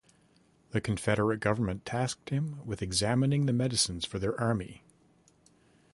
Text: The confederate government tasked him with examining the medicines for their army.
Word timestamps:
The 0.71 0.81
confederate 0.81 1.41
government 1.41 1.85
tasked 1.85 2.31
him 2.31 2.65
with 2.65 2.81
examining 2.81 3.45
the 3.45 3.53
medicines 3.53 4.03
for 4.03 4.17
their 4.17 4.35
army. 4.41 4.83